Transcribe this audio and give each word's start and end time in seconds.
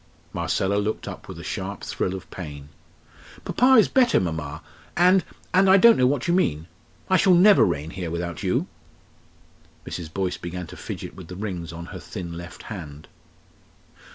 Marcella 0.33 0.77
looked 0.77 1.07
up 1.07 1.27
with 1.27 1.37
a 1.39 1.43
sharp 1.43 1.83
thrill 1.83 2.15
of 2.15 2.27
pain. 2.31 2.69
"Papa 3.45 3.73
is 3.77 3.87
better, 3.87 4.19
mamma, 4.19 4.63
and 4.97 5.23
and 5.53 5.69
I 5.69 5.77
don't 5.77 5.95
know 5.95 6.07
what 6.07 6.27
you 6.27 6.33
mean. 6.33 6.65
I 7.07 7.17
shall 7.17 7.35
never 7.35 7.63
reign 7.63 7.91
here 7.91 8.09
without 8.09 8.41
you." 8.41 8.65
Mrs. 9.85 10.11
Boyce 10.11 10.37
began 10.37 10.65
to 10.65 10.75
fidget 10.75 11.13
with 11.15 11.27
the 11.27 11.35
rings 11.35 11.71
on 11.71 11.85
her 11.93 11.99
thin 11.99 12.33
left 12.33 12.63
hand. 12.63 13.09